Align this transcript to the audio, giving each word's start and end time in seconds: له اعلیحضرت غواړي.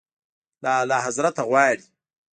له 0.61 0.69
اعلیحضرت 0.77 1.35
غواړي. 1.47 1.83